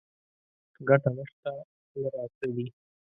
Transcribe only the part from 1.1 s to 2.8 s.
نشته تله راتله دي